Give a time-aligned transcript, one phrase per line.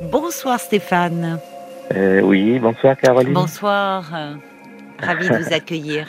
[0.00, 1.38] Bonsoir Stéphane.
[1.94, 3.34] Euh, oui, bonsoir Caroline.
[3.34, 4.10] Bonsoir.
[4.98, 6.06] Ravi de vous accueillir.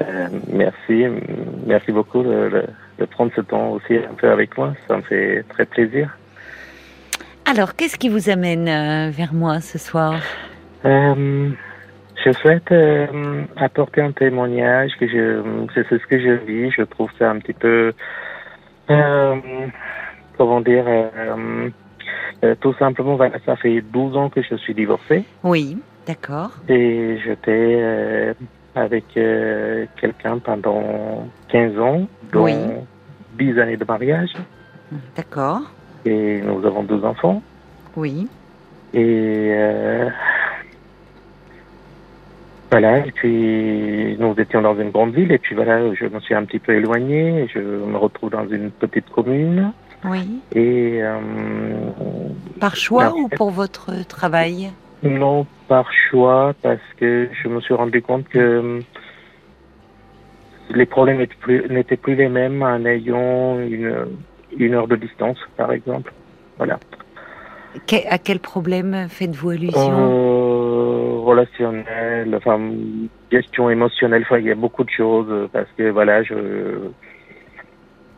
[0.00, 1.06] Euh, merci,
[1.66, 2.64] merci beaucoup de,
[2.98, 4.74] de prendre ce temps aussi un peu avec moi.
[4.88, 6.16] Ça me fait très plaisir.
[7.46, 10.14] Alors, qu'est-ce qui vous amène euh, vers moi ce soir?
[10.84, 11.50] Euh,
[12.24, 16.70] je souhaite euh, apporter un témoignage que je, c'est ce que je vis.
[16.72, 17.92] Je trouve ça un petit peu,
[20.36, 20.84] comment dire,
[22.44, 26.50] euh, tout simplement, ça fait 12 ans que je suis divorcé Oui, d'accord.
[26.68, 28.34] et j'étais euh,
[28.74, 32.54] avec euh, quelqu'un pendant 15 ans, dont Oui.
[33.38, 34.32] 10 années de mariage
[35.16, 35.62] D'accord.
[36.04, 37.42] et nous avons deux enfants.
[37.96, 38.28] Oui.
[38.92, 39.52] Et
[42.70, 46.34] voilà, et puis nous étions dans une grande ville, et puis voilà, je me suis
[46.34, 49.72] un petit peu éloigné, je me retrouve dans une petite commune,
[50.04, 50.40] Oui.
[50.54, 51.18] et euh,
[52.60, 53.16] Par choix Non.
[53.22, 54.70] ou pour votre travail?
[55.02, 58.80] Non par choix, parce que je me suis rendu compte que euh,
[60.70, 64.06] les problèmes n'étaient plus, n'étaient plus les mêmes en ayant une,
[64.56, 66.12] une heure de distance, par exemple.
[66.58, 66.78] Voilà.
[67.86, 69.80] Que- à quel problème faites-vous allusion?
[69.80, 72.60] Euh, relationnel, enfin,
[73.32, 76.34] gestion émotionnelle, enfin, il y a beaucoup de choses parce que voilà, je,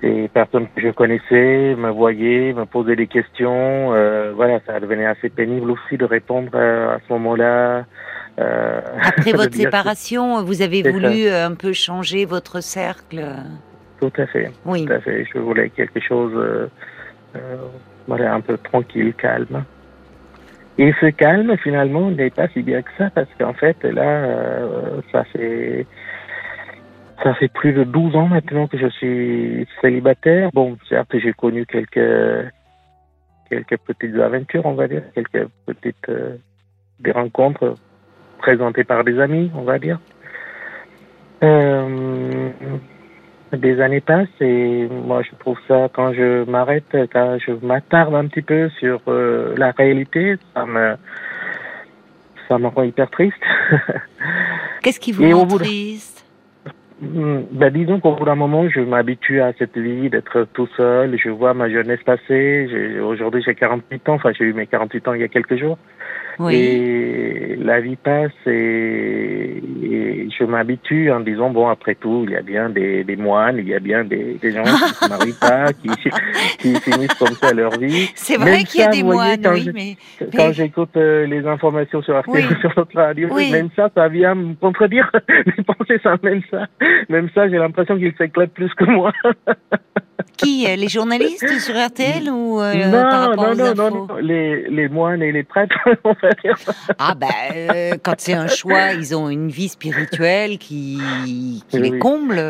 [0.03, 5.07] des personnes que je connaissais me voyaient, me posaient des questions, euh, voilà, ça devenait
[5.07, 7.85] assez pénible aussi de répondre à, à ce moment-là.
[8.39, 13.25] Euh, Après votre séparation, vous avez voulu euh, un peu changer votre cercle
[14.01, 14.85] Tout à fait, Oui.
[14.85, 15.27] tout à fait.
[15.33, 16.67] Je voulais quelque chose, euh,
[17.37, 17.57] euh,
[18.07, 19.65] voilà, un peu tranquille, calme.
[20.79, 25.01] Et ce calme, finalement, n'est pas si bien que ça, parce qu'en fait, là, euh,
[25.11, 25.87] ça fait,
[27.27, 30.51] ça fait plus de 12 ans maintenant que je suis célibataire.
[30.55, 32.53] Bon, certes, j'ai connu quelques,
[33.51, 36.37] quelques petites aventures, on va dire, quelques petites, euh,
[37.01, 37.75] des rencontres
[38.39, 39.99] présentées par des amis, on va dire.
[41.43, 42.51] Euh,
[43.53, 48.27] des années passent et moi je trouve ça quand je m'arrête, quand je m'attarde un
[48.29, 50.95] petit peu sur euh, la réalité, ça me
[52.49, 53.37] ça me rend hyper triste.
[54.83, 56.26] Qu'est-ce qui vous rend triste?
[57.01, 61.19] Ben, disons qu'au bout d'un moment, je m'habitue à cette vie d'être tout seul.
[61.19, 62.99] Je vois ma jeunesse passer.
[63.01, 64.15] Aujourd'hui, j'ai 48 ans.
[64.15, 65.77] Enfin, j'ai eu mes 48 ans il y a quelques jours.
[66.39, 66.55] Oui.
[66.55, 72.37] Et la vie passe et, et je m'habitue en disant, bon, après tout, il y
[72.37, 75.09] a bien des, des moines, il y a bien des, des gens qui ne se
[75.09, 75.89] marient pas, qui,
[76.59, 78.11] qui finissent comme ça leur vie.
[78.15, 79.97] C'est vrai qu'il y a des voyez, moines, quand oui, mais
[80.37, 82.43] Quand j'écoute euh, les informations sur Arte Oui.
[82.51, 83.51] ou sur notre radio, Oui.
[83.51, 85.11] même ça, ça vient me contredire.
[85.47, 86.67] Mes pensées, ça, même ça.
[87.09, 89.13] Même ça, j'ai l'impression qu'ils s'éclatent plus que moi.
[90.37, 93.87] qui euh, Les journalistes sur RTL ou euh, non, par rapport non, aux non, non,
[93.87, 94.07] infos?
[94.09, 96.57] non, les, les moines et les prêtres, on va dire.
[96.99, 100.99] Ah ben, euh, quand c'est un choix, ils ont une vie spirituelle qui,
[101.69, 101.99] qui Oui, les oui.
[101.99, 102.43] comble.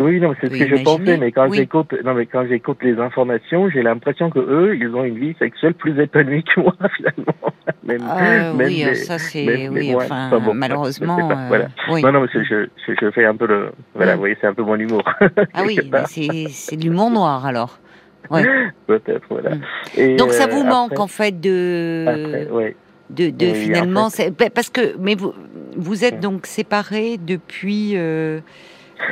[0.00, 0.04] Euh.
[0.04, 1.58] Oui, non, c'est ce que je pensais, mais quand Oui.
[1.58, 5.34] j'écoute, non, mais quand j'écoute les informations, j'ai l'impression que eux, ils ont une vie
[5.38, 7.52] sexuelle plus épanouie que moi, finalement.
[7.84, 10.06] Même, Ah, même oui, les- ça c'est oui, moines.
[10.06, 11.30] enfin Enfin, bon, malheureusement.
[11.30, 11.68] euh, voilà.
[11.90, 12.02] oui.
[12.02, 14.14] Non, non, mais je, je, je fais un peu le, voilà, Mm.
[14.14, 15.02] vous voyez, c'est un peu mon humour.
[15.54, 17.78] Ah oui, c'est c'est de l'humour noir alors.
[18.30, 18.42] Ouais.
[18.86, 19.54] Peut-être, voilà.
[19.56, 19.60] Mm.
[19.96, 22.76] Et, Donc ça euh, vous manque après- en fait de Après, ouais.
[23.10, 25.34] de, de Oui, finalement en parce que mais vous
[25.76, 26.20] vous êtes Mm.
[26.20, 28.40] donc séparés depuis euh,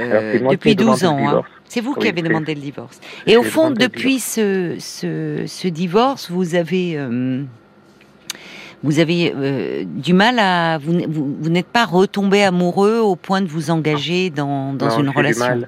[0.00, 1.38] euh, depuis ai demandé 12 le ans.
[1.38, 1.42] hein.
[1.64, 3.00] C'est vous qui avez demandé le divorce.
[3.26, 7.42] Et au fond, depuis ce, ce, ce divorce, vous avez, euh,
[8.82, 10.78] vous avez euh, du mal à.
[10.78, 14.98] Vous, vous, vous n'êtes pas retombé amoureux au point de vous engager dans, dans Non,
[15.00, 15.62] une relation.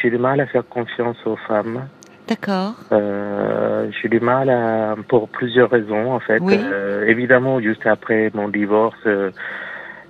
[0.00, 1.88] J'ai du mal à faire confiance aux femmes.
[2.28, 2.74] D'accord.
[2.92, 6.38] Euh, j'ai du mal à, pour plusieurs raisons en fait.
[6.40, 6.56] Oui.
[6.58, 9.30] Euh, évidemment, juste après mon divorce, euh,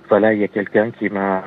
[0.09, 1.43] voilà, il y a quelqu'un qui m'a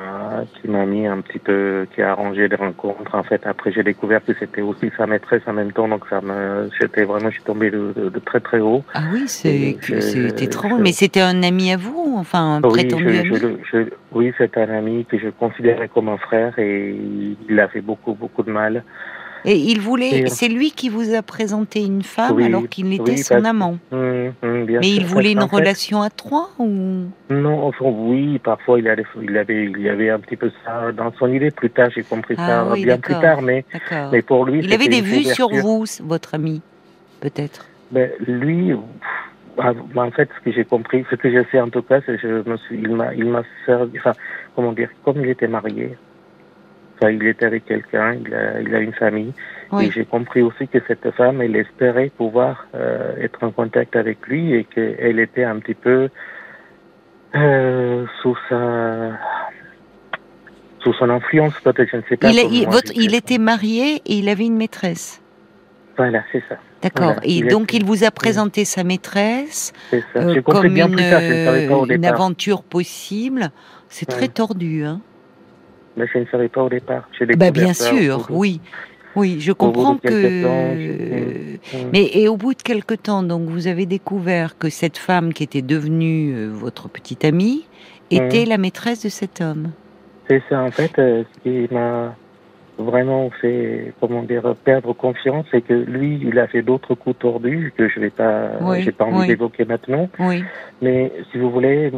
[0.61, 3.13] qui m'a mis un petit peu, qui a arrangé des rencontres.
[3.15, 6.21] En fait, après j'ai découvert que c'était aussi sa maîtresse en même temps, donc ça
[6.21, 8.83] me, j'étais vraiment, je suis tombé de, de- de très très haut.
[8.93, 9.77] Ah oui, c'est
[10.41, 10.71] étrange.
[10.77, 13.35] je- Mais c'était un ami à vous, enfin un Oui, prétendu je, ami?
[13.37, 16.95] je le- je- oui, c'est un ami que je considérais comme un frère et
[17.49, 18.83] il a fait beaucoup beaucoup de mal.
[19.45, 20.21] Et il voulait.
[20.21, 23.43] Et- C'est lui qui vous a présenté une femme Oui, alors qu'il était oui, son
[23.45, 23.77] amant.
[23.91, 27.03] Hum, hum, Mais il voulait une fait- relation à trois ou?
[27.29, 30.91] Non, enfin, oui, parfois il, avait, il, avait, il y avait un petit peu ça
[30.91, 31.51] dans son idée.
[31.51, 33.65] Plus tard, j'ai compris Ah ça oui, bien plus tard, mais,
[34.11, 36.61] mais pour lui, Il avait des vues sur vous, votre ami,
[37.21, 37.65] peut-être.
[37.91, 41.69] Ben, lui, pff, ah, en fait, ce que j'ai compris, ce que je sais en
[41.69, 44.13] tout cas, c'est que je me suis, il m'a, il m'a servi, enfin,
[44.55, 45.97] comment dire, comme il était marié,
[46.99, 49.33] enfin, il était avec quelqu'un, il a, il a une famille.
[49.81, 54.25] Et j'ai compris aussi que cette femme, elle espérait pouvoir euh, être en contact avec
[54.27, 56.09] lui et qu'elle était un petit peu
[57.35, 59.11] euh, sous sa
[60.81, 62.29] sous son influence, peut-être, je ne sais pas.
[62.29, 65.21] Il, votre, il était marié et il avait une maîtresse.
[65.97, 66.55] Voilà, c'est ça.
[66.81, 67.15] D'accord.
[67.23, 69.73] et donc, il vous a présenté sa maîtresse
[70.15, 70.97] euh, comme une,
[71.89, 73.49] une aventure possible.
[73.89, 75.01] C'est très tordu, hein
[75.99, 77.09] Mais je ne savais pas au départ.
[77.37, 78.61] Bah, bien sûr, oui.
[79.15, 81.57] Oui, je comprends que.
[81.91, 85.43] Mais et au bout de quelque temps, donc vous avez découvert que cette femme qui
[85.43, 87.65] était devenue euh, votre petite amie
[88.11, 89.71] était la maîtresse de cet homme.
[90.29, 92.15] C'est ça, en fait, euh, ce qui m'a
[92.77, 97.73] vraiment fait, comment dire, perdre confiance, c'est que lui, il a fait d'autres coups tordus
[97.75, 100.07] que je vais pas, j'ai pas envie d'évoquer maintenant.
[100.19, 100.43] Oui.
[100.81, 101.91] Mais si vous voulez,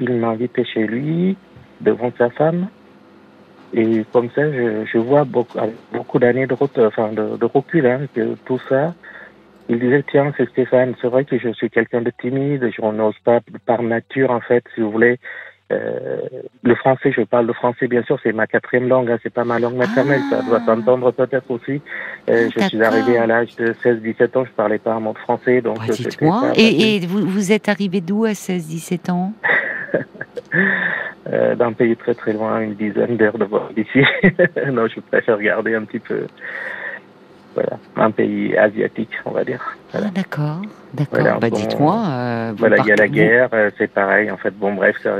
[0.00, 1.36] il m'a invité chez lui
[1.80, 2.68] devant sa femme.
[3.74, 5.58] Et comme ça, je, je vois beaucoup,
[5.92, 8.94] beaucoup d'années de, enfin, de, de recul, hein, que tout ça,
[9.68, 13.18] il disait, tiens, c'est Stéphane, c'est vrai que je suis quelqu'un de timide, je n'ose
[13.24, 15.18] pas par nature, en fait, si vous voulez,
[15.72, 16.18] euh,
[16.62, 19.44] le français, je parle le français, bien sûr, c'est ma quatrième langue, hein, c'est pas
[19.44, 20.66] ma langue maternelle, ça doit ah.
[20.66, 21.80] s'entendre peut-être aussi.
[22.28, 25.18] Euh, je suis arrivé à l'âge de 16-17 ans, je parlais pas un mot de
[25.18, 25.78] français, donc.
[25.80, 29.32] Ouais, Dites-moi, et, et, vous, vous êtes arrivé d'où à 16-17 ans?
[30.54, 34.04] euh, D'un pays très très loin, une dizaine d'heures de vol d'ici.
[34.72, 36.26] non, je préfère regarder un petit peu
[37.54, 39.60] voilà, un pays asiatique, on va dire.
[39.92, 40.62] Ah, d'accord,
[40.94, 41.38] d'accord.
[41.38, 42.02] bah, dites-moi.
[42.08, 44.30] Euh, voilà, il y a la guerre, euh, c'est pareil.
[44.30, 45.10] En fait, bon, bref, c'est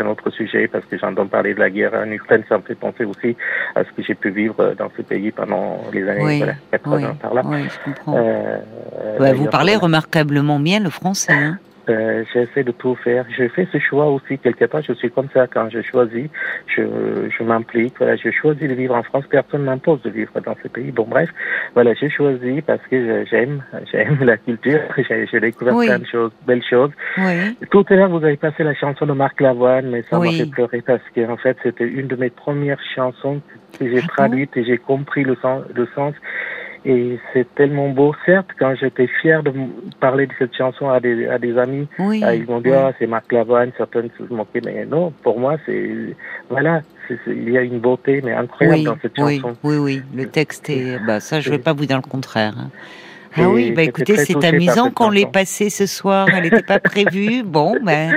[0.00, 2.42] un autre sujet parce que j'entends parler de la guerre en Ukraine.
[2.48, 3.36] Ça me fait penser aussi
[3.74, 7.42] à ce que j'ai pu vivre dans ce pays pendant les années 80 par là.
[7.44, 8.16] Oui, je comprends.
[8.16, 11.32] Euh, vous parlez remarquablement bien le français.
[11.32, 11.58] Hein
[11.88, 13.26] euh, j'essaie de tout faire.
[13.36, 14.82] Je fais ce choix aussi quelque part.
[14.82, 16.28] Je suis comme ça quand je choisis,
[16.66, 16.82] je,
[17.30, 17.94] je m'implique.
[17.98, 19.24] Voilà, je choisis de vivre en France.
[19.28, 20.90] Personne m'impose de vivre dans ce pays.
[20.90, 21.30] Bon, bref,
[21.74, 24.80] voilà, j'ai choisi parce que j'aime, j'aime la culture.
[25.30, 26.90] J'ai découvert plein de choses, belles choses.
[27.18, 27.56] Oui.
[27.70, 30.46] Tout à l'heure, vous avez passé la chanson de Marc Lavoine, mais ça m'a fait
[30.46, 33.40] pleurer parce que en fait, c'était une de mes premières chansons
[33.78, 36.14] que j'ai ah traduites et j'ai compris le sens, le sens.
[36.86, 38.14] Et c'est tellement beau.
[38.26, 39.52] Certes, quand j'étais fier de
[40.00, 42.92] parler de cette chanson à des, à des amis, oui, euh, ils m'ont dit, ah,
[42.98, 46.14] c'est Marc Lavoine, certaines se moquaient, mais non, pour moi, c'est,
[46.50, 46.82] voilà,
[47.26, 49.56] il y a une beauté, mais incroyable dans cette chanson.
[49.62, 52.54] Oui, oui, le texte est, bah, ça, je vais pas vous dire le contraire.
[52.58, 52.70] Hein.
[53.36, 56.28] Ah oui, bah écoutez, c'est amusant qu'on l'ait passé ce soir.
[56.32, 57.42] Elle n'était pas prévue.
[57.54, 58.12] Bon, ben,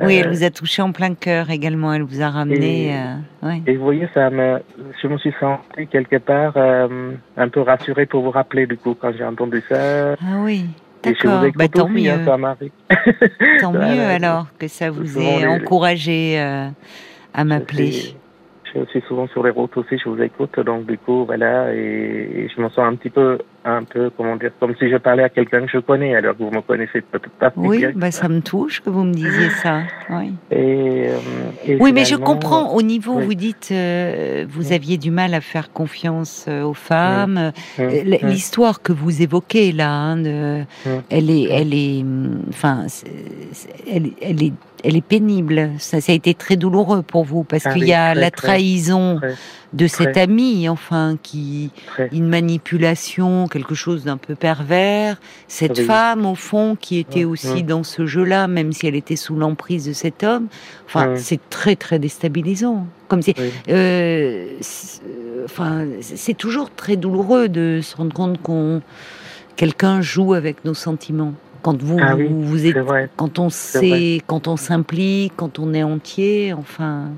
[0.00, 1.92] oui, elle vous a touché en plein cœur également.
[1.92, 2.86] Elle vous a ramené.
[2.86, 4.60] Et, euh, et vous voyez, ça me,
[5.00, 8.96] je me suis senti quelque part euh, un peu rassuré pour vous rappeler du coup
[8.98, 10.14] quand j'ai entendu ça.
[10.14, 10.66] Ah oui.
[11.02, 12.28] D'accord, bah, tant aussi, hein, mieux.
[12.28, 12.56] Hein,
[13.60, 16.68] tant mieux alors que ça vous ait encouragé euh,
[17.34, 18.14] à m'appeler
[18.74, 22.48] je suis souvent sur les routes aussi, je vous écoute, donc du coup, voilà, et,
[22.54, 25.28] je me sens un petit peu, un peu, comment dire, comme si je parlais à
[25.28, 27.52] quelqu'un que je connais, alors que vous me connaissez peut-être pas.
[27.56, 29.82] Oui, bah, ça me touche que vous me disiez ça.
[30.10, 35.10] Oui, et, euh, oui mais je comprends, au niveau, vous dites, euh, vous aviez du
[35.10, 37.52] mal à faire confiance euh, aux femmes.
[37.78, 40.64] L'histoire que vous évoquez là, hein,
[41.10, 42.04] elle est, elle est,
[42.48, 42.86] enfin,
[43.90, 44.52] elle, elle est
[44.82, 45.70] elle est pénible.
[45.78, 49.20] Ça, ça a été très douloureux pour vous parce ah qu'il y a la trahison
[49.72, 51.70] de cet ami, enfin, qui
[52.12, 55.20] une manipulation, quelque chose d'un peu pervers.
[55.48, 59.36] Cette femme, au fond, qui était aussi dans ce jeu-là, même si elle était sous
[59.36, 60.48] l'emprise de cet homme.
[60.86, 62.86] Enfin, c'est très très déstabilisant.
[63.08, 63.34] Comme si,
[63.68, 64.56] euh,
[65.44, 68.82] enfin, c'est toujours très douloureux de se rendre compte qu'on
[69.56, 71.34] quelqu'un joue avec nos sentiments.
[71.62, 72.76] Quand vous, ah vous êtes,
[73.16, 77.10] quand on sait, quand on s'implique, quand on est entier, enfin.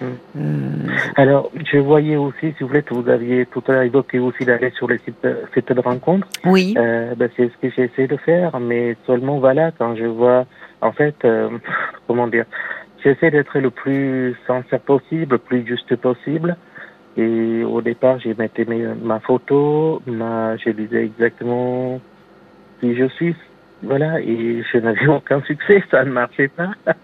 [0.00, 0.04] Hmm.
[0.36, 0.68] Euh,
[1.16, 4.44] Alors, je voyais aussi, si vous voulez, que vous aviez tout à l'heure évoqué aussi
[4.44, 6.26] d'aller sur les sites, sites de rencontres.
[6.44, 6.74] Oui.
[6.76, 10.46] Euh, ben, c'est ce que j'essaie de faire, mais seulement voilà, quand je vois,
[10.82, 11.48] en fait, euh,
[12.06, 12.44] comment dire,
[13.02, 16.56] j'essaie d'être le plus sincère possible, le plus juste possible.
[17.16, 18.66] Et au départ, j'ai mettais
[19.02, 22.00] ma photo, ma, je disais exactement
[22.80, 23.36] qui je suis,
[23.82, 26.70] voilà, et je n'avais aucun succès, ça ne marchait pas.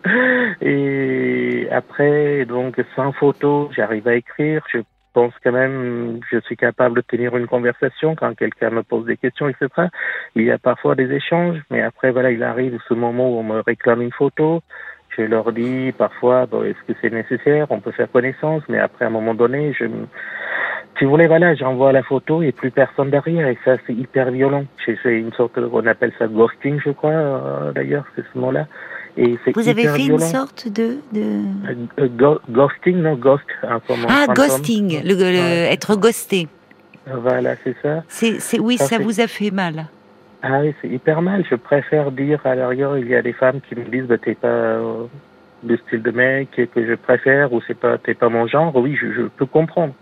[0.60, 4.62] Et après, donc, sans photo, j'arrive à écrire.
[4.72, 4.80] Je
[5.12, 9.16] pense quand même, je suis capable de tenir une conversation quand quelqu'un me pose des
[9.16, 9.68] questions, etc.
[10.34, 13.42] Il y a parfois des échanges, mais après, voilà, il arrive ce moment où on
[13.42, 14.60] me réclame une photo.
[15.16, 17.66] Je leur dis parfois, bon, est-ce que c'est nécessaire?
[17.70, 19.86] On peut faire connaissance, mais après, à un moment donné, je
[20.98, 24.30] si vous voulez, voilà, j'envoie la photo et plus personne derrière et ça c'est hyper
[24.30, 24.64] violent.
[24.84, 28.66] C'est une sorte, on appelle ça ghosting, je crois, euh, d'ailleurs, c'est ce mot-là.
[29.18, 32.08] Et Vous avez fait une sorte de, de...
[32.50, 33.44] ghosting, non ghost.
[33.62, 35.14] ah, ghosting, le,
[35.72, 36.48] être ghosté.
[37.06, 38.02] Voilà, c'est ça.
[38.08, 39.86] C'est, oui, ça, vous a fait mal.
[40.42, 41.44] Ah oui, c'est hyper mal.
[41.48, 44.34] Je préfère dire à l'arrière, il y a des femmes qui me disent, bah, t'es
[44.34, 45.04] pas euh,
[45.64, 48.74] le style de mec que je préfère ou c'est pas, t'es pas mon genre.
[48.76, 49.94] Oui, je, peux comprendre.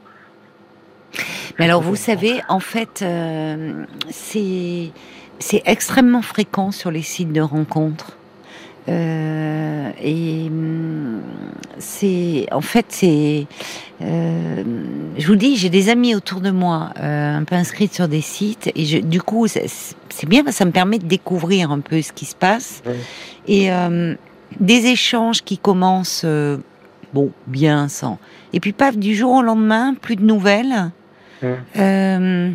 [1.59, 4.91] Mais alors, vous savez, en fait, euh, c'est
[5.39, 8.17] c'est extrêmement fréquent sur les sites de rencontres.
[8.89, 11.23] Euh, et hum,
[11.79, 13.47] c'est en fait c'est
[14.03, 14.63] euh,
[15.17, 18.21] je vous dis j'ai des amis autour de moi euh, un peu inscrits sur des
[18.21, 22.13] sites et je, du coup c'est bien ça me permet de découvrir un peu ce
[22.13, 22.83] qui se passe.
[23.49, 24.15] Et euh,
[24.61, 26.59] des échanges qui commencent euh,
[27.15, 28.19] bon bien sans.
[28.53, 30.91] Et puis paf du jour au lendemain plus de nouvelles
[31.43, 32.50] euh,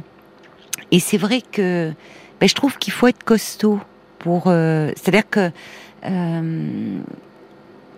[0.92, 1.92] et c'est vrai que
[2.40, 3.80] ben, je trouve qu'il faut être costaud
[4.20, 5.52] pour c'est-à-dire que
[6.06, 7.00] euh,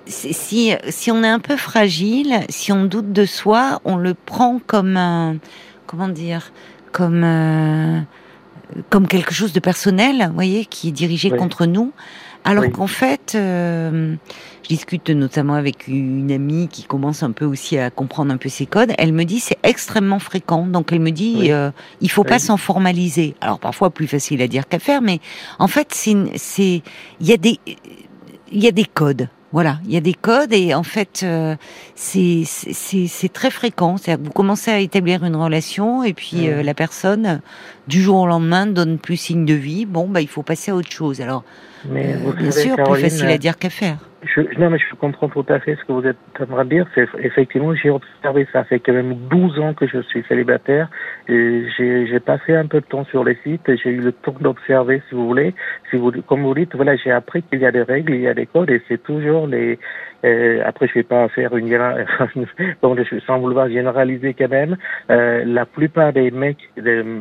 [0.07, 4.59] si, si on est un peu fragile, si on doute de soi, on le prend
[4.65, 5.37] comme un,
[5.87, 6.51] comment dire,
[6.91, 7.99] comme euh,
[8.89, 11.91] comme quelque chose de personnel, vous voyez, qui est dirigé contre nous.
[12.43, 14.15] Alors qu'en fait, euh,
[14.71, 18.65] discute notamment avec une amie qui commence un peu aussi à comprendre un peu ces
[18.65, 18.93] codes.
[18.97, 22.55] Elle me dit c'est extrêmement fréquent, donc elle me dit euh, il faut pas s'en
[22.55, 23.35] formaliser.
[23.41, 25.19] Alors parfois plus facile à dire qu'à faire, mais
[25.59, 26.81] en fait c'est
[27.19, 27.59] il y a des
[28.53, 29.27] il y a des codes.
[29.53, 31.57] Voilà, il y a des codes et en fait, euh,
[31.95, 32.45] c'est
[33.33, 33.97] très fréquent.
[33.97, 37.41] C'est-à-dire que vous commencez à établir une relation et puis euh, la personne,
[37.89, 39.85] du jour au lendemain, donne plus signe de vie.
[39.85, 41.19] Bon, bah il faut passer à autre chose.
[41.19, 41.43] Alors,
[41.89, 43.97] Mais euh, bien sûr, plus facile à dire qu'à faire.
[44.23, 46.69] Je, non, mais je comprends tout à fait ce que vous êtes en train de
[46.69, 46.85] dire.
[46.93, 48.63] C'est effectivement, j'ai observé ça.
[48.63, 50.89] Fait quand même 12 ans que je suis célibataire.
[51.27, 53.75] et J'ai passé un peu de temps sur les sites.
[53.83, 55.55] J'ai eu le temps d'observer, si vous voulez.
[55.89, 58.27] Si vous, comme vous dites, voilà, j'ai appris qu'il y a des règles, il y
[58.27, 59.79] a des codes, et c'est toujours les.
[60.25, 61.71] Euh, après, je vais pas faire une
[62.81, 64.77] bon, sans vouloir généraliser quand même.
[65.09, 66.69] Euh, la plupart des mecs,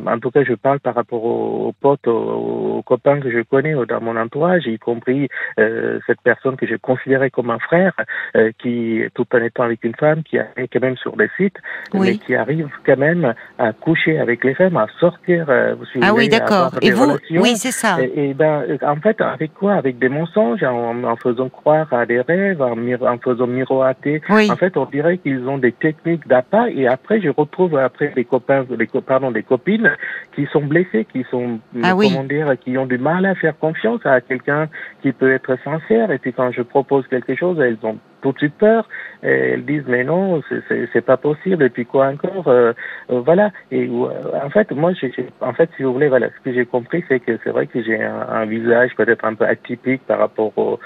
[0.05, 4.01] en tout cas, je parle par rapport aux, potes, aux, copains que je connais dans
[4.01, 5.27] mon entourage, y compris
[5.59, 7.93] euh, cette personne que je considéré comme un frère,
[8.35, 11.57] euh, qui, tout en étant avec une femme, qui est quand même sur les sites,
[11.93, 15.45] mais qui arrive quand même à coucher avec les femmes, à sortir.
[15.49, 16.71] Euh, ah oui, d'accord.
[16.81, 17.97] Et vous, oui, c'est ça.
[18.01, 19.73] Et, ben, en fait, avec quoi?
[19.73, 24.21] Avec des mensonges, en, faisant croire à des rêves, en, en faisant miroiter.
[24.29, 28.25] En fait, on dirait qu'ils ont des techniques d'appât, et après, je retrouve après des
[28.25, 29.91] copains, des pardon, des copines
[30.35, 34.01] qui sont blessées, qui sont, ah comment dire, qui ont du mal à faire confiance
[34.05, 34.67] à quelqu'un
[35.01, 36.11] qui peut être sincère.
[36.11, 38.87] Et puis quand je propose quelque chose, elles ont tout de suite peur.
[39.23, 41.63] Et elles disent mais non, c'est pas possible.
[41.63, 42.73] Et puis quoi encore, euh,
[43.11, 43.51] euh, voilà.
[43.71, 44.07] Et euh,
[44.43, 45.11] en fait, moi, j'ai
[45.41, 47.83] en fait, si vous voulez, voilà, ce que j'ai compris, c'est que c'est vrai que
[47.83, 50.79] j'ai un, visage peut-être un peu atypique par rapport au,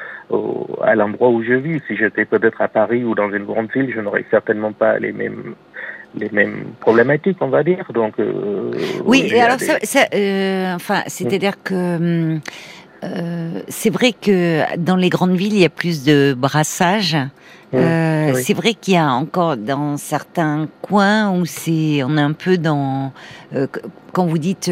[0.83, 1.81] à l'endroit où je vis.
[1.87, 5.11] Si j'étais peut-être à Paris ou dans une grande ville, je n'aurais certainement pas les
[5.11, 5.55] mêmes
[6.17, 7.85] les mêmes problématiques, on va dire.
[7.93, 8.13] Donc
[9.05, 10.01] oui, alors ça, ça
[10.75, 12.39] enfin, c'est-à-dire que hum,
[13.05, 17.17] euh, c'est vrai que dans les grandes villes, il y a plus de brassage.
[17.73, 22.31] Euh, c'est vrai qu'il y a encore dans certains coins où c'est, on est un
[22.31, 23.11] peu dans,
[23.53, 23.67] euh,
[24.13, 24.71] quand vous dites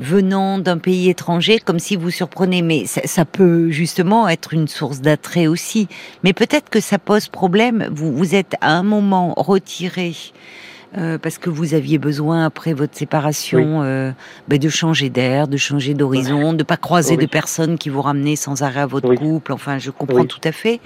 [0.00, 4.66] venant d'un pays étranger, comme si vous surprenez, mais ça, ça peut justement être une
[4.66, 5.86] source d'attrait aussi.
[6.24, 7.88] Mais peut-être que ça pose problème.
[7.92, 10.12] Vous, vous êtes à un moment retiré
[10.96, 14.10] euh, parce que vous aviez besoin après votre séparation euh,
[14.48, 18.36] ben, de changer d'air, de changer d'horizon, de pas croiser de personnes qui vous ramenaient
[18.36, 19.52] sans arrêt à votre couple.
[19.52, 20.80] Enfin, je comprends tout à fait.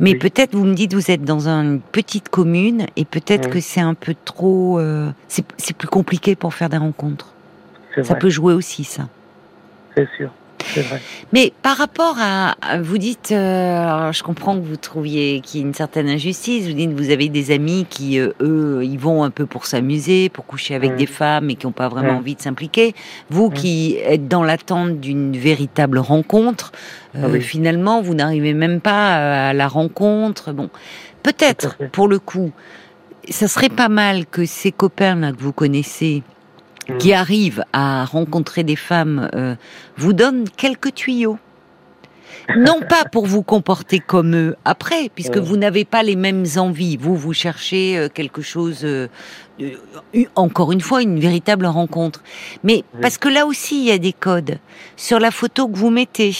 [0.00, 3.80] Mais peut-être vous me dites vous êtes dans une petite commune et peut-être que c'est
[3.80, 4.80] un peu trop.
[4.80, 7.32] Euh, c'est plus compliqué pour faire des rencontres.
[8.02, 9.08] Ça peut jouer aussi, ça.
[9.96, 10.30] C'est sûr.
[11.32, 15.66] Mais par rapport à, vous dites, euh, je comprends que vous trouviez qu'il y a
[15.66, 16.66] une certaine injustice.
[16.66, 20.28] Vous dites, vous avez des amis qui, euh, eux, ils vont un peu pour s'amuser,
[20.28, 20.96] pour coucher avec mm.
[20.96, 22.18] des femmes et qui n'ont pas vraiment mm.
[22.18, 22.94] envie de s'impliquer.
[23.30, 23.54] Vous mm.
[23.54, 26.72] qui êtes dans l'attente d'une véritable rencontre,
[27.16, 30.52] euh, ah finalement, vous n'arrivez même pas à la rencontre.
[30.52, 30.70] Bon,
[31.22, 32.52] peut-être pour le coup,
[33.28, 36.22] ça serait pas mal que ces copains là que vous connaissez
[36.98, 39.56] Qui arrive à rencontrer des femmes euh,
[39.96, 41.38] vous donne quelques tuyaux.
[42.56, 46.96] Non pas pour vous comporter comme eux après, puisque vous n'avez pas les mêmes envies.
[46.96, 49.08] Vous, vous cherchez euh, quelque chose euh,
[50.34, 52.22] encore une fois une véritable rencontre.
[52.62, 54.58] Mais parce que là aussi il y a des codes
[54.96, 56.36] sur la photo que vous mettez.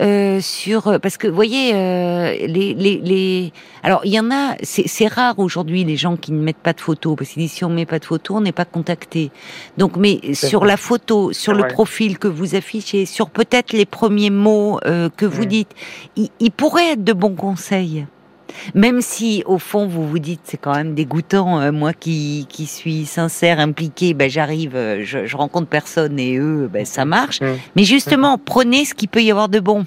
[0.00, 3.52] Euh, sur parce que vous voyez euh, les, les, les,
[3.82, 6.80] alors il y en a c'est rare aujourd'hui les gens qui ne mettent pas de
[6.80, 9.30] photo parce qu'ils disent si on met pas de photo on n'est pas contacté.
[9.76, 14.30] Donc mais sur la photo sur le profil que vous affichez sur peut-être les premiers
[14.30, 15.70] mots euh, que vous dites
[16.16, 18.06] il, il pourrait être de bons conseils
[18.74, 22.66] même si au fond vous vous dites c'est quand même dégoûtant, euh, moi qui, qui
[22.66, 27.40] suis sincère, impliqué, ben j'arrive, euh, je, je, rencontre personne et eux, ben ça marche.
[27.40, 27.46] Mmh.
[27.76, 29.84] Mais justement, prenez ce qu'il peut y avoir de bon.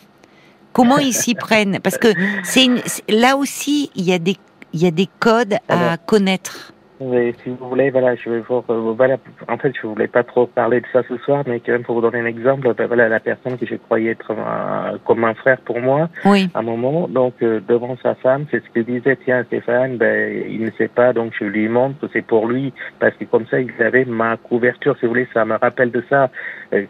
[0.73, 1.79] Comment ils s'y prennent?
[1.81, 2.09] Parce que
[2.43, 2.67] c'est
[3.09, 4.37] là aussi il y a des
[4.73, 6.72] il y a des codes à connaître
[7.43, 9.17] si vous voulez, voilà, je vais vous, euh, voilà,
[9.47, 11.95] en fait, je voulais pas trop parler de ça ce soir, mais quand même pour
[11.95, 14.33] vous donner un exemple, ben, voilà, la personne que je croyais être
[15.05, 16.49] comme un frère pour moi, oui.
[16.53, 20.43] à un moment, donc euh, devant sa femme, c'est ce que disait, tiens, Stéphane, ben,
[20.49, 23.45] il ne sait pas, donc je lui montre que c'est pour lui, parce que comme
[23.47, 26.29] ça, il avait ma couverture, si vous voulez, ça me rappelle de ça.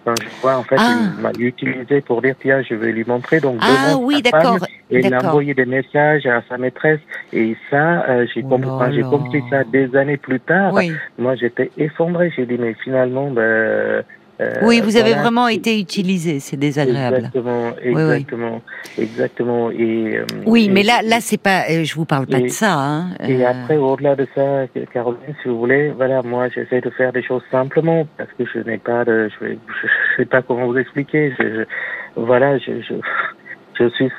[0.03, 0.95] Quand je vois, en fait, ah.
[1.15, 4.59] il m'a utilisé pour dire, tiens, je vais lui montrer, donc ah, oui, femme,
[4.89, 6.99] et il a envoyé des messages à sa maîtresse,
[7.31, 10.73] et ça, euh, j'ai compris, oh j'ai compris ça des années plus tard,
[11.17, 12.31] moi j'étais effondré.
[12.35, 14.03] J'ai dit mais finalement, ben,
[14.63, 17.17] oui, vous avez vraiment été utilisé, c'est désagréable.
[17.17, 18.61] Exactement, exactement,
[18.97, 19.71] exactement.
[19.71, 22.73] Et euh, oui, mais là, là, c'est pas, euh, je vous parle pas de ça.
[22.73, 23.09] Hein.
[23.27, 27.23] Et après, au-delà de ça, Caroline, si vous voulez, voilà, moi, j'essaie de faire des
[27.23, 29.55] choses simplement parce que je n'ai pas de, je, ne
[30.17, 31.33] sais pas comment vous expliquer.
[31.39, 31.65] Je,
[32.15, 32.95] voilà, je, je,
[33.79, 34.09] je suis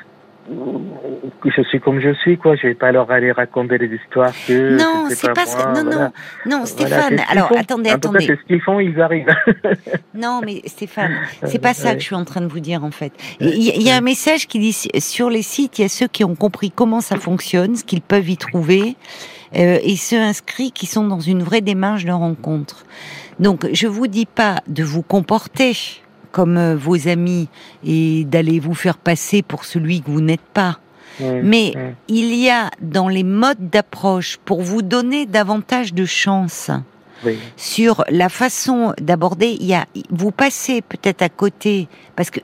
[0.47, 2.55] je suis comme je suis, quoi.
[2.55, 4.77] Je vais pas leur aller raconter des histoires que.
[4.77, 5.71] Non, c'est pas, ça.
[5.73, 6.11] Non, non,
[6.45, 7.19] non, Stéphane.
[7.29, 8.25] alors, attendez, attendez.
[8.25, 9.33] C'est ce qu'ils font, ils arrivent.
[10.13, 12.91] non, mais Stéphane, c'est pas ça que je suis en train de vous dire, en
[12.91, 13.13] fait.
[13.39, 16.23] Il y, a un message qui dit sur les sites, il y a ceux qui
[16.23, 18.95] ont compris comment ça fonctionne, ce qu'ils peuvent y trouver,
[19.55, 22.85] euh, et ceux inscrits qui sont dans une vraie démarche de rencontre.
[23.39, 25.73] Donc, je vous dis pas de vous comporter
[26.35, 27.47] comme euh, vos amis
[27.85, 30.79] et d'aller vous faire passer pour celui que vous n'êtes pas.
[31.21, 31.73] Mais
[32.09, 36.71] il y a dans les modes d'approche, pour vous donner davantage de chance
[37.55, 41.87] sur la façon d'aborder, il y a, vous passez peut-être à côté,
[42.17, 42.41] parce que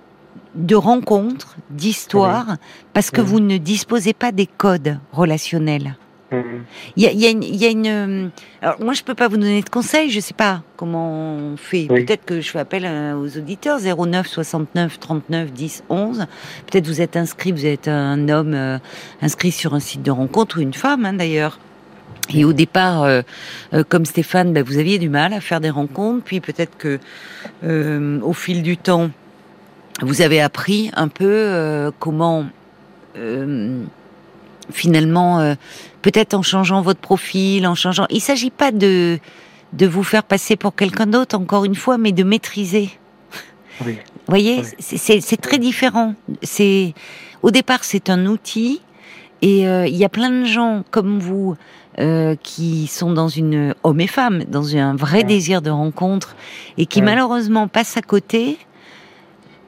[0.55, 2.55] de rencontres, d'histoires,
[2.93, 5.97] parce que vous ne disposez pas des codes relationnels.
[6.95, 8.27] Il y a, une, euh,
[8.61, 10.09] Alors, moi, je peux pas vous donner de conseils.
[10.09, 11.87] Je sais pas comment on fait.
[11.87, 12.85] Peut-être que je fais appel
[13.15, 16.25] aux auditeurs 09 69 39 10 11.
[16.67, 18.77] Peut-être vous êtes inscrit, vous êtes un homme euh,
[19.21, 21.59] inscrit sur un site de rencontre ou une femme, hein, d'ailleurs.
[22.33, 23.21] Et au départ, euh,
[23.89, 26.23] comme Stéphane, ben, vous aviez du mal à faire des rencontres.
[26.23, 26.99] Puis peut-être que,
[28.21, 29.09] au fil du temps,
[30.01, 32.45] vous avez appris un peu comment
[34.71, 35.55] finalement, euh,
[36.01, 38.05] peut-être en changeant votre profil, en changeant.
[38.09, 39.19] Il s'agit pas de
[39.73, 42.89] de vous faire passer pour quelqu'un d'autre, encore une fois, mais de maîtriser.
[43.85, 43.93] Oui.
[43.93, 46.13] Vous voyez, c'est très différent.
[46.41, 46.93] C'est
[47.41, 48.81] au départ, c'est un outil,
[49.41, 51.55] et euh, il y a plein de gens comme vous.
[51.99, 56.37] Euh, qui sont dans une hommes et femmes dans un vrai désir de rencontre
[56.77, 58.57] et qui malheureusement passent à côté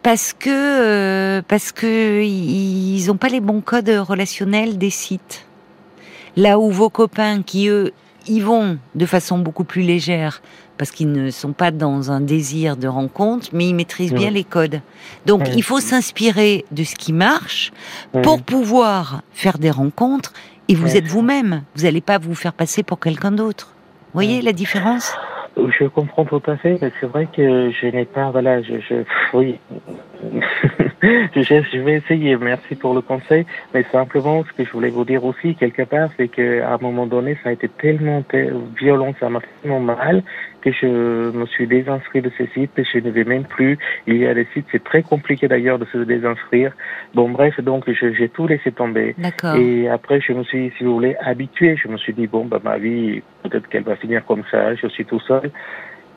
[0.03, 5.45] parce que euh, parce que ils ont pas les bons codes relationnels des sites.
[6.35, 7.93] Là où vos copains qui eux
[8.27, 10.41] y vont de façon beaucoup plus légère
[10.77, 14.43] parce qu'ils ne sont pas dans un désir de rencontre, mais ils maîtrisent bien les
[14.43, 14.81] codes.
[15.25, 17.71] Donc il faut s'inspirer de ce qui marche
[18.23, 20.33] pour pouvoir faire des rencontres
[20.67, 21.63] et vous êtes vous-même.
[21.75, 23.73] Vous n'allez pas vous faire passer pour quelqu'un d'autre.
[24.07, 25.13] Vous voyez la différence?
[25.55, 29.03] Je comprends tout à fait, mais c'est vrai que je n'ai pas, voilà, je, je
[29.33, 29.59] oui,
[31.03, 32.35] je, vais essayer.
[32.37, 36.09] Merci pour le conseil, mais simplement ce que je voulais vous dire aussi quelque part,
[36.17, 38.23] c'est que à un moment donné, ça a été tellement
[38.79, 40.23] violent, ça m'a fait tellement mal
[40.63, 40.87] que je
[41.31, 43.77] me suis désinscrit de ces sites et je ne vais même plus.
[44.07, 46.71] Il y a des sites, c'est très compliqué d'ailleurs de se désinscrire.
[47.13, 49.15] Bon, bref, donc j'ai tout laissé tomber.
[49.57, 51.75] Et après, je me suis, si vous voulez, habitué.
[51.75, 54.87] Je me suis dit, bon, bah, ma vie, peut-être qu'elle va finir comme ça, je
[54.87, 55.51] suis tout seul.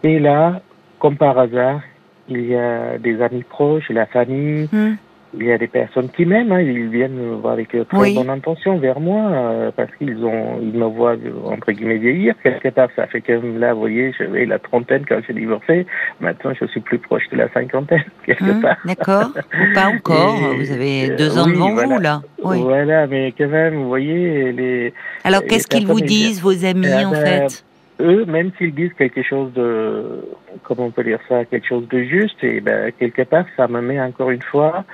[0.05, 0.61] Et là,
[0.99, 1.81] comme par hasard,
[2.29, 4.95] il y a des amis proches, la famille, hmm
[5.39, 9.01] il y a des personnes qui m'aiment, hein, ils viennent avec très bonne intention vers
[9.01, 12.89] moi euh, parce qu'ils ont, ils me voient entre guillemets vieillir quelque part.
[12.97, 15.87] Ça fait que là, vous voyez, j'avais la trentaine quand j'ai divorcé.
[16.21, 18.77] Maintenant, je suis plus proche de la cinquantaine quelque hum, part.
[18.85, 19.31] D'accord.
[19.75, 20.37] Pas encore.
[20.57, 22.23] vous avez euh, deux ans devant vous là.
[22.43, 22.61] Oui.
[22.63, 24.95] Voilà, mais quand même, vous voyez les.
[25.25, 27.65] Alors, qu'est-ce qu'ils vous disent, vos amis, eh en ben, fait
[28.01, 30.25] eux, même s'ils disent quelque chose de,
[30.65, 33.81] comment on peut dire ça, quelque chose de juste, et ben quelque part, ça me
[33.81, 34.85] met encore une fois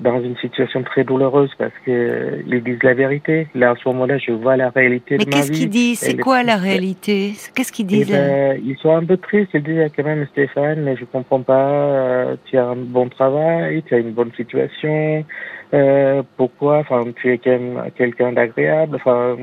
[0.00, 3.46] dans une situation très douloureuse parce que ils disent la vérité.
[3.54, 5.30] Là, à ce moment-là, je vois la réalité de ma vie.
[5.30, 5.98] Mais qu'est-ce qu'ils disent?
[6.00, 7.34] C'est quoi la réalité?
[7.54, 9.50] Qu'est-ce qu'ils disent ben, Ils sont un peu tristes.
[9.54, 11.70] Ils disent quand même, Stéphane, mais je comprends pas.
[11.70, 15.24] Euh, tu as un bon travail, tu as une bonne situation.
[15.72, 16.78] Euh, pourquoi?
[16.78, 18.96] Enfin, tu es quelqu'un d'agréable.
[18.96, 19.36] Enfin,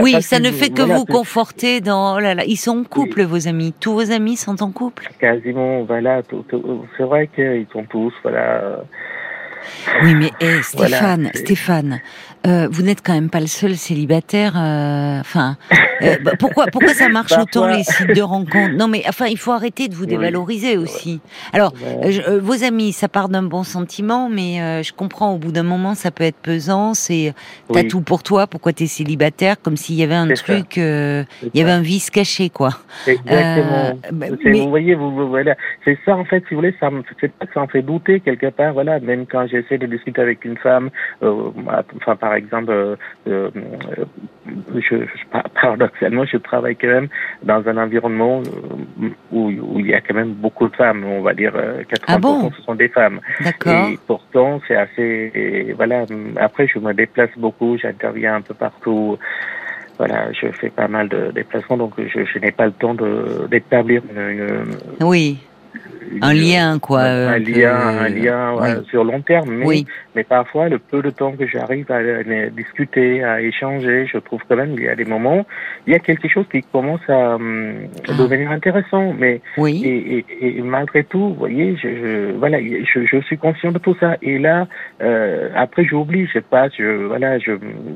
[0.00, 2.16] oui, ça ne fait que vous conforter dans.
[2.16, 3.74] Oh là là, ils sont en couple, vos amis.
[3.80, 5.08] Tous vos amis sont en couple.
[5.18, 6.22] Quasiment, voilà.
[6.96, 8.84] C'est vrai qu'ils sont tous, voilà.
[10.02, 12.00] Oui, mais eh, Stéphane, Stéphane,
[12.46, 14.54] euh, vous n'êtes quand même pas le seul célibataire.
[14.56, 15.56] Euh, enfin,
[16.02, 18.74] euh, bah, pourquoi pourquoi ça marche autant les sites de rencontres?
[18.76, 21.20] Non, mais enfin, il faut arrêter de vous dévaloriser aussi.
[21.52, 21.72] Alors,
[22.40, 25.34] vos amis, ça part d'un bon sentiment, mais je comprends.
[25.34, 26.94] Au bout d'un moment, ça peut être pesant.
[26.94, 27.34] C'est
[27.72, 28.46] t'as tout pour toi.
[28.46, 29.60] Pourquoi t'es célibataire?
[29.60, 32.70] Comme s'il y avait un truc, il y avait un vice caché, quoi.
[33.06, 33.98] Exactement.
[34.12, 36.44] Bah, vous voyez, vous, voilà, c'est ça en fait.
[36.48, 38.72] Si vous voulez, ça, que ça en fait douter quelque part.
[38.72, 40.90] Voilà, même quand j'essaie de discuter avec une femme,
[41.22, 42.96] enfin par exemple, euh,
[43.28, 43.50] euh,
[44.74, 44.96] je,
[45.54, 47.06] paradoxalement, je travaille quand même
[47.44, 51.04] dans un environnement euh, où, il y a quand même beaucoup de femmes.
[51.04, 53.20] On va dire 80% ah ce sont des femmes.
[53.44, 53.90] D'accord.
[53.90, 55.72] Et pourtant, c'est assez.
[55.76, 56.04] voilà.
[56.34, 59.18] Après, je me déplace beaucoup, j'interviens un peu partout
[59.98, 62.94] voilà, je fais pas mal de déplacements, donc je, n'ai pas le temps
[63.48, 65.38] d'établir une, Oui
[66.22, 67.02] un lien, quoi.
[67.02, 69.50] Un, lien, un lien sur long terme.
[69.50, 69.86] Mais, oui.
[70.14, 72.00] mais parfois, le peu de temps que j'arrive à,
[72.50, 75.46] discuter, à échanger, je trouve quand même qu'il y a des moments,
[75.86, 77.74] il y a quelque chose qui commence à, hum,
[78.08, 78.12] ah.
[78.18, 79.14] devenir intéressant.
[79.18, 79.82] Mais oui.
[79.84, 83.96] et, et, malgré tout, vous voyez, je, je voilà, je, je, suis conscient de tout
[84.00, 84.16] ça.
[84.22, 84.66] Et là,
[85.02, 87.52] euh, après, j'oublie, je sais pas, je voilà, je,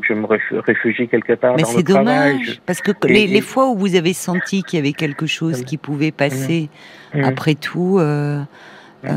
[0.06, 0.26] je me
[0.60, 2.04] réfugie quelque part mais dans le travail.
[2.04, 4.92] Mais c'est dommage, parce que les, les, fois où vous avez senti qu'il y avait
[4.92, 6.68] quelque chose qui pouvait passer.
[7.14, 7.24] Mm.
[7.24, 7.98] Après tout.
[8.00, 8.42] Euh,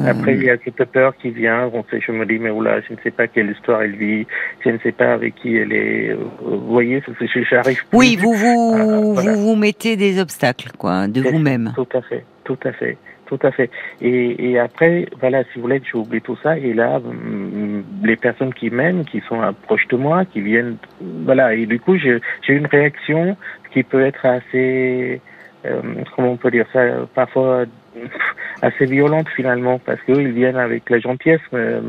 [0.08, 1.70] Après, il y a cette peur qui vient.
[1.74, 4.26] On sait, je me dis, mais oula, je ne sais pas quelle histoire elle vit.
[4.64, 6.12] Je ne sais pas avec qui elle est.
[6.12, 7.04] Euh, vous voyez,
[7.50, 7.82] j'arrive.
[7.92, 11.74] Oui, vous vous, vous vous mettez des obstacles, quoi, de vous-même.
[11.76, 12.98] Tout à fait, tout à fait.
[13.26, 13.70] Tout à fait.
[14.02, 16.58] Et, et après, voilà, si vous voulez, j'ai oublié tout ça.
[16.58, 21.56] Et là, mm, les personnes qui m'aiment, qui sont proches de moi, qui viennent, voilà.
[21.56, 23.36] Et du coup, j'ai une réaction
[23.74, 25.20] qui peut être assez,
[25.66, 25.82] euh,
[26.16, 26.82] comment on peut dire ça,
[27.16, 27.66] parfois
[28.62, 31.42] assez violente finalement parce qu'ils viennent avec la gentillesse.
[31.54, 31.82] Euh,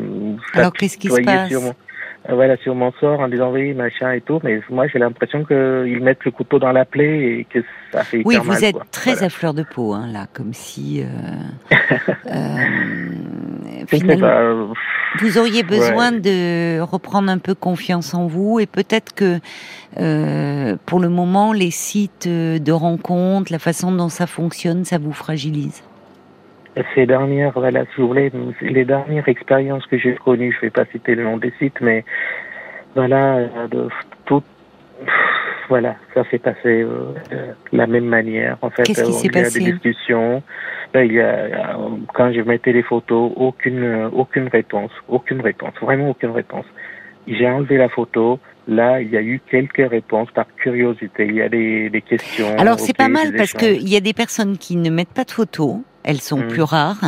[0.55, 1.75] Alors qu'est-ce qui se passe sur mon,
[2.29, 5.45] euh, voilà, sur mon sort en disant oui, machin et tout, mais moi j'ai l'impression
[5.45, 7.61] qu'ils mettent le couteau dans la plaie et que
[7.93, 11.71] ça fait Oui, vous êtes très à fleur de peau, hein, là, comme si euh,
[13.87, 14.73] finalement,
[15.21, 19.39] vous auriez besoin de reprendre un peu confiance en vous et peut-être que
[20.87, 25.85] pour le moment, les sites de rencontres, la façon dont ça fonctionne, ça vous fragilise
[26.95, 30.71] ces dernières, voilà, si vous voulez, les dernières expériences que j'ai connues, je ne vais
[30.71, 32.05] pas citer le nom des sites, mais
[32.95, 33.89] voilà, de
[34.25, 34.43] tout,
[35.69, 37.13] voilà, ça s'est passé euh,
[37.73, 38.59] de la même manière.
[38.63, 40.43] En fait, passé Il y a des discussions.
[40.95, 41.79] il y a,
[42.13, 46.67] quand je mettais les photos, aucune, aucune réponse, aucune réponse, vraiment aucune réponse.
[47.27, 48.39] J'ai enlevé la photo.
[48.67, 51.27] Là, il y a eu quelques réponses par curiosité.
[51.27, 52.57] Il y a des, des questions.
[52.59, 55.31] Alors, c'est pas mal parce qu'il y a des personnes qui ne mettent pas de
[55.31, 56.49] photos elles sont mm.
[56.49, 57.03] plus rares,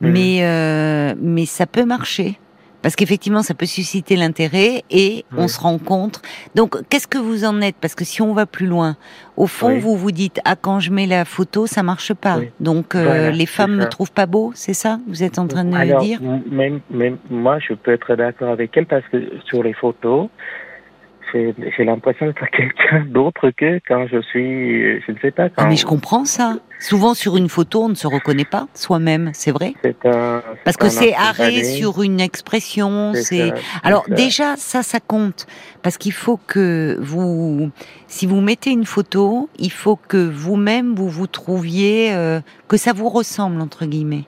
[0.00, 0.08] mm.
[0.08, 2.38] mais euh, mais ça peut marcher
[2.82, 6.20] parce qu'effectivement ça peut susciter l'intérêt et on se rencontre.
[6.54, 7.76] Donc qu'est-ce que vous en êtes?
[7.80, 8.98] Parce que si on va plus loin,
[9.38, 12.40] au fond vous vous dites ah quand je mets la photo ça marche pas.
[12.60, 14.98] Donc euh, les femmes me trouvent pas beau, c'est ça?
[15.08, 16.20] Vous êtes en train de Alors, dire?
[16.50, 20.28] même, même moi je peux être d'accord avec elle parce que sur les photos
[21.34, 25.48] j'ai l'impression d'être quelqu'un d'autre que quand je suis, je ne sais pas.
[25.56, 26.56] Ah mais je comprends ça.
[26.84, 29.72] Souvent sur une photo, on ne se reconnaît pas soi-même, c'est vrai.
[30.04, 33.14] Un, Parce que c'est arrêt sur une expression.
[33.14, 35.46] C'est alors déjà ça, ça compte
[35.82, 37.70] parce qu'il faut que vous,
[38.06, 42.92] si vous mettez une photo, il faut que vous-même vous vous trouviez euh, que ça
[42.92, 44.26] vous ressemble entre guillemets.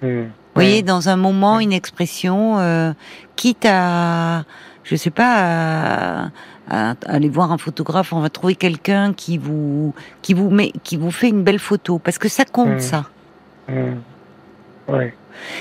[0.00, 0.26] Hmm.
[0.26, 2.92] Vous voyez, dans un moment, une expression, euh,
[3.34, 4.44] quitte à
[4.86, 6.30] je sais pas, à,
[6.68, 11.10] aller voir un photographe, on va trouver quelqu'un qui vous, qui vous met, qui vous
[11.10, 12.80] fait une belle photo, parce que ça compte, mmh.
[12.80, 13.04] ça.
[13.68, 13.94] Mmh.
[14.88, 15.14] Ouais.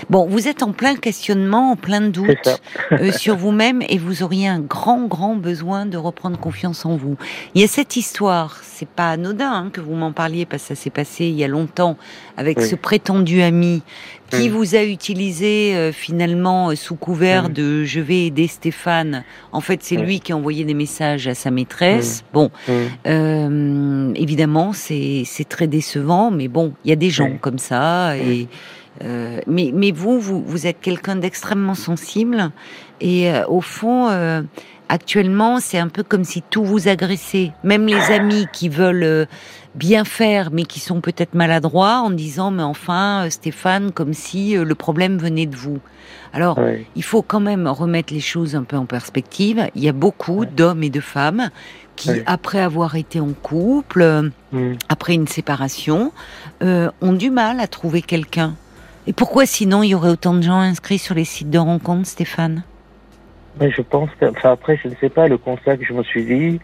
[0.10, 2.62] Bon, vous êtes en plein questionnement, en plein doute
[2.92, 7.18] euh, sur vous-même et vous auriez un grand, grand besoin de reprendre confiance en vous.
[7.54, 10.68] Il y a cette histoire, c'est pas anodin hein, que vous m'en parliez parce que
[10.70, 11.98] ça s'est passé il y a longtemps
[12.38, 13.84] avec ce prétendu ami
[14.32, 19.24] qui vous a utilisé euh, finalement euh, sous couvert de je vais aider Stéphane.
[19.52, 22.24] En fait, c'est lui qui a envoyé des messages à sa maîtresse.
[22.34, 22.50] Bon,
[23.06, 28.48] évidemment, c'est très décevant, mais bon, il y a des gens comme ça et
[29.04, 32.52] Euh, mais, mais vous, vous, vous êtes quelqu'un d'extrêmement sensible
[33.02, 34.42] et euh, au fond, euh,
[34.88, 37.52] actuellement, c'est un peu comme si tout vous agressait.
[37.64, 39.28] Même les amis qui veulent
[39.74, 44.76] bien faire, mais qui sont peut-être maladroits en disant, mais enfin, Stéphane, comme si le
[44.76, 45.80] problème venait de vous.
[46.32, 46.60] Alors,
[46.96, 49.68] il faut quand même remettre les choses un peu en perspective.
[49.76, 51.50] Il y a beaucoup d'hommes et de femmes
[51.98, 54.74] qui, après avoir été en couple, mm.
[54.88, 56.14] après une séparation,
[56.62, 58.56] ont du mal à trouver quelqu'un.
[59.08, 62.08] Et pourquoi sinon il y aurait autant de gens inscrits sur les sites de rencontres,
[62.08, 62.64] Stéphane?
[63.60, 66.04] Mais Je pense que, enfin après, je ne sais pas, le constat que je me
[66.04, 66.60] suis dit,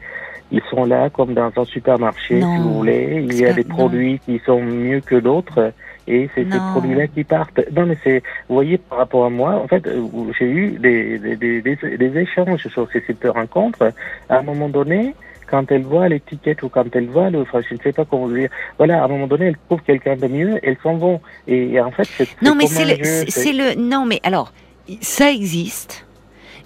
[0.52, 3.26] ils sont là comme dans un supermarché, si vous voulez.
[3.30, 5.72] Il y a des produits qui sont mieux que d'autres
[6.08, 7.62] et c'est ces produits-là qui partent.
[7.72, 10.02] Non, mais c'est, vous voyez, par rapport à moi, en fait, euh,
[10.38, 13.94] j'ai eu des, des, des, des, échanges sur ces sites de rencontres.
[14.28, 15.16] À un moment donné,
[15.52, 18.30] quand elle voit l'étiquette ou quand elle voit le, enfin, je ne sais pas comment
[18.30, 21.20] dire, voilà, à un moment donné, elle trouve quelqu'un de mieux, elles s'en vont.
[21.48, 22.30] Et, en fait, c'est.
[22.42, 24.54] Non, mais c'est le, c'est le, non, mais alors,
[25.02, 26.08] ça existe,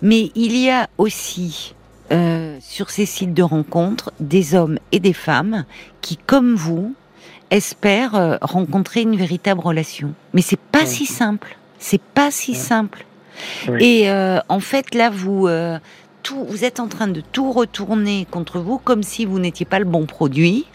[0.03, 1.75] mais il y a aussi,
[2.11, 5.65] euh, sur ces sites de rencontres, des hommes et des femmes
[6.01, 6.93] qui, comme vous,
[7.49, 10.13] espère euh, rencontrer une véritable relation.
[10.35, 11.57] Mais c'est pas si simple.
[11.79, 13.05] C'est pas si simple.
[13.79, 15.47] Et euh, en fait, là, vous,
[16.25, 19.77] tout, vous êtes en train de tout retourner contre vous, comme si vous n'étiez pas
[19.77, 20.65] le bon produit,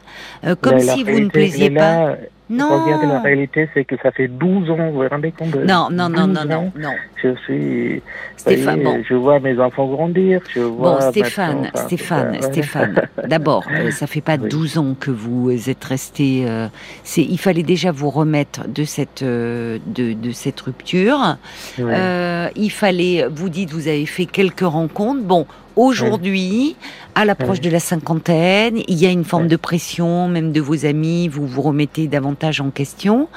[0.60, 2.14] comme si vous ne plaisiez pas.
[2.50, 2.84] Non.
[2.84, 6.08] Regardez, la réalité, c'est que ça fait 12 ans, vous vous rendez compte Non, non,
[6.08, 6.94] non, non, non, non.
[7.22, 8.02] Je suis.
[8.36, 9.02] Stéphane, bon.
[9.08, 10.40] Je vois mes enfants grandir.
[10.52, 13.02] Je vois bon, Stéphane, Stéphane, Stéphane.
[13.28, 16.44] D'abord, euh, ça fait pas 12 ans que vous êtes resté.
[16.46, 16.66] Euh,
[17.04, 21.36] c'est, il fallait déjà vous remettre de cette, euh, de, de, cette rupture.
[21.78, 25.22] Euh, il fallait, vous dites, vous avez fait quelques rencontres.
[25.22, 26.76] Bon, Aujourd'hui,
[27.14, 30.86] à l'approche de la cinquantaine, il y a une forme de pression, même de vos
[30.86, 33.28] amis, vous vous remettez davantage en question.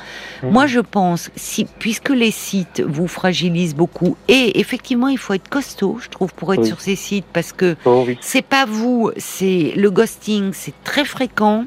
[0.44, 5.50] Moi, je pense, si, puisque les sites vous fragilisent beaucoup, et effectivement, il faut être
[5.50, 9.74] costaud, je trouve, pour être sur ces sites, parce que oh c'est pas vous, c'est
[9.76, 11.66] le ghosting, c'est très fréquent.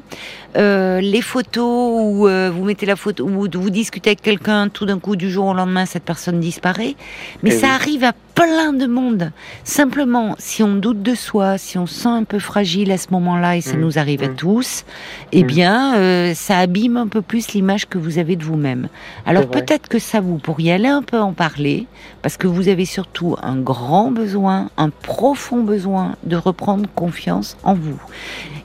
[0.55, 4.85] Euh, les photos où euh, vous mettez la photo, où vous discutez avec quelqu'un, tout
[4.85, 6.95] d'un coup, du jour au lendemain, cette personne disparaît.
[7.43, 9.31] Mais eh ça arrive à plein de monde.
[9.63, 13.07] Simplement, si on doute de soi, si on se sent un peu fragile à ce
[13.11, 13.79] moment-là, et ça mm.
[13.79, 14.35] nous arrive à mm.
[14.35, 14.85] tous,
[15.31, 15.47] eh mm.
[15.47, 18.89] bien, euh, ça abîme un peu plus l'image que vous avez de vous-même.
[19.25, 21.87] Alors peut-être que ça, vous pourriez aller un peu en parler,
[22.21, 27.73] parce que vous avez surtout un grand besoin, un profond besoin de reprendre confiance en
[27.73, 27.99] vous.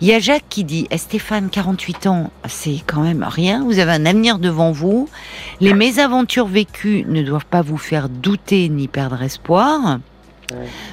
[0.03, 3.79] Il y a Jacques qui dit, eh, Stéphane, 48 ans, c'est quand même rien, vous
[3.79, 5.09] avez un avenir devant vous,
[5.61, 9.99] les mésaventures vécues ne doivent pas vous faire douter ni perdre espoir.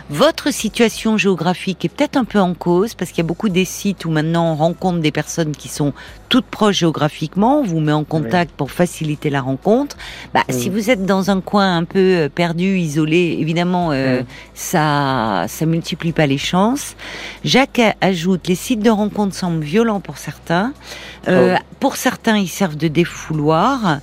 [0.09, 3.65] Votre situation géographique est peut-être un peu en cause parce qu'il y a beaucoup des
[3.65, 5.93] sites où maintenant on rencontre des personnes qui sont
[6.29, 9.97] toutes proches géographiquement, on vous met en contact pour faciliter la rencontre.
[10.33, 14.21] Bah, Si vous êtes dans un coin un peu euh, perdu, isolé, évidemment, euh,
[14.53, 16.95] ça ça multiplie pas les chances.
[17.43, 20.73] Jacques ajoute, les sites de rencontre semblent violents pour certains.
[21.27, 21.63] Euh, oh.
[21.79, 23.99] Pour certains, ils servent de défouloir.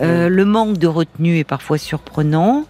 [0.00, 2.66] Le manque de retenue est parfois surprenant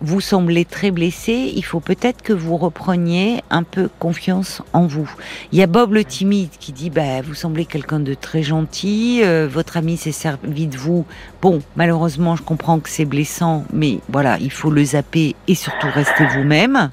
[0.00, 5.10] vous semblez très blessé, il faut peut-être que vous repreniez un peu confiance en vous.
[5.52, 9.20] Il y a Bob le timide qui dit bah vous semblez quelqu'un de très gentil,
[9.24, 11.06] euh, votre ami s'est servi de vous.
[11.40, 15.88] Bon, malheureusement, je comprends que c'est blessant, mais voilà, il faut le zapper et surtout
[15.92, 16.90] rester vous-même.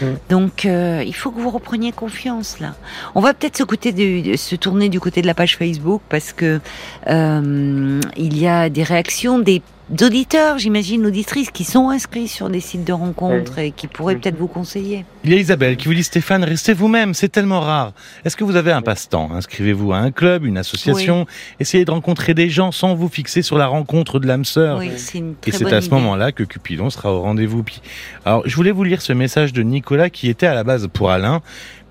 [0.00, 0.06] Mm.
[0.28, 2.74] Donc, euh, il faut que vous repreniez confiance là.
[3.14, 6.60] On va peut-être se, côté se tourner du côté de la page Facebook parce que
[7.08, 12.60] euh, il y a des réactions des d'auditeurs, j'imagine, auditrices qui sont inscrits sur des
[12.60, 15.04] sites de rencontres et qui pourraient peut-être vous conseiller.
[15.24, 17.92] Il y a Isabelle qui vous dit Stéphane, restez vous-même, c'est tellement rare.
[18.24, 19.30] Est-ce que vous avez un passe-temps?
[19.32, 21.26] Inscrivez-vous à un club, une association,
[21.60, 24.78] essayez de rencontrer des gens sans vous fixer sur la rencontre de l'âme sœur.
[24.78, 24.90] Oui,
[25.46, 27.64] et c'est à ce moment-là que Cupidon sera au rendez-vous.
[28.24, 31.10] Alors, je voulais vous lire ce message de Nicolas qui était à la base pour
[31.10, 31.42] Alain,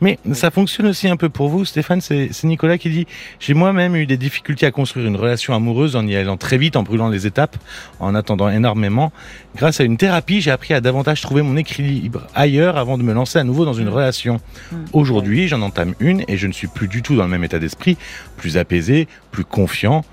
[0.01, 2.01] mais ça fonctionne aussi un peu pour vous, Stéphane.
[2.01, 3.07] C'est Nicolas qui dit
[3.39, 6.75] J'ai moi-même eu des difficultés à construire une relation amoureuse en y allant très vite,
[6.75, 7.55] en brûlant les étapes,
[7.99, 9.11] en attendant énormément.
[9.55, 13.13] Grâce à une thérapie, j'ai appris à davantage trouver mon équilibre ailleurs avant de me
[13.13, 13.93] lancer à nouveau dans une mm.
[13.93, 14.41] relation.
[14.71, 14.75] Mm.
[14.93, 17.59] Aujourd'hui, j'en entame une et je ne suis plus du tout dans le même état
[17.59, 17.97] d'esprit,
[18.37, 20.03] plus apaisé, plus confiant.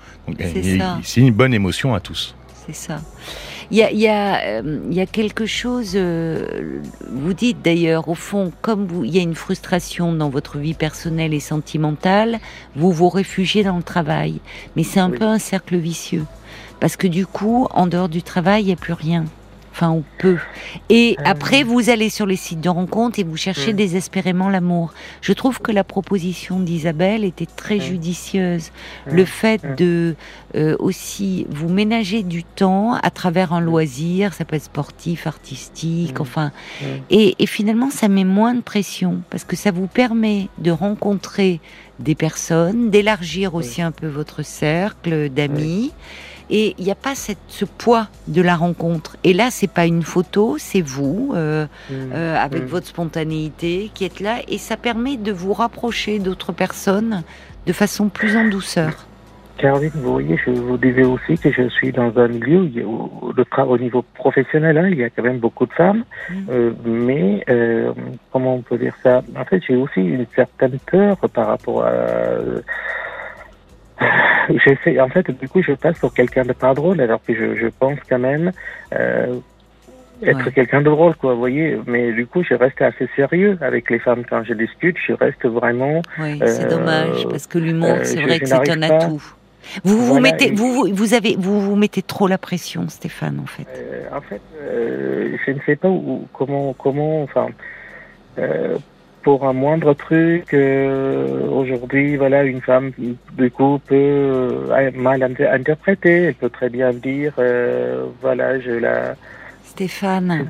[1.03, 2.35] C'est une bonne émotion à tous.
[2.65, 3.01] C'est ça.
[3.71, 8.15] Il y a, y, a, euh, y a, quelque chose, euh, vous dites d'ailleurs, au
[8.15, 12.39] fond, comme il y a une frustration dans votre vie personnelle et sentimentale,
[12.75, 14.41] vous vous réfugiez dans le travail.
[14.75, 16.25] Mais c'est un peu un cercle vicieux.
[16.81, 19.23] Parce que du coup, en dehors du travail, il n'y a plus rien.
[19.71, 20.37] Enfin ou peu.
[20.89, 21.23] Et euh.
[21.25, 24.93] après, vous allez sur les sites de rencontres et vous cherchez désespérément l'amour.
[25.21, 28.71] Je trouve que la proposition d'Isabelle était très judicieuse.
[29.05, 30.15] Le fait de
[30.55, 36.19] euh, aussi vous ménager du temps à travers un loisir, ça peut être sportif, artistique,
[36.19, 36.51] enfin,
[37.09, 41.61] et, et finalement ça met moins de pression parce que ça vous permet de rencontrer
[41.99, 45.91] des personnes, d'élargir aussi un peu votre cercle d'amis.
[46.51, 49.15] Et il n'y a pas cette, ce poids de la rencontre.
[49.23, 51.93] Et là, c'est pas une photo, c'est vous, euh, mmh.
[52.13, 52.67] euh, avec mmh.
[52.67, 54.39] votre spontanéité, qui êtes là.
[54.49, 57.23] Et ça permet de vous rapprocher d'autres personnes
[57.65, 59.07] de façon plus en douceur.
[59.57, 63.45] Caroline, vous voyez, je vous disais aussi que je suis dans un milieu où, le
[63.61, 66.33] au niveau professionnel, hein, il y a quand même beaucoup de femmes, mmh.
[66.49, 67.45] euh, mais
[68.31, 69.21] comment on peut dire ça?
[69.37, 71.91] En fait, j'ai aussi une certaine peur par rapport à
[74.65, 77.55] j'essaie, en fait, du coup, je passe pour quelqu'un de pas drôle, alors que je,
[77.55, 78.51] je pense quand même
[78.93, 79.39] euh,
[80.23, 81.79] être quelqu'un de drôle, quoi, vous voyez.
[81.87, 84.97] Mais du coup, je reste assez sérieux avec les femmes quand je discute.
[85.07, 86.01] Je reste vraiment.
[86.19, 89.23] Oui, c'est euh, dommage parce que l'humour, euh, c'est vrai que c'est un atout.
[89.83, 93.67] Vous vous mettez, vous, vous avez, vous vous mettez trop la pression, Stéphane, en fait.
[93.77, 94.41] Euh, en fait,
[95.45, 97.47] je ne sais pas où, comment, comment, enfin,
[99.21, 106.23] pour un moindre truc, euh, aujourd'hui, voilà, une femme, du coup, peut euh, mal interpréter.
[106.23, 109.15] Elle peut très bien dire, euh, voilà, je la...
[109.63, 110.49] Stéphane,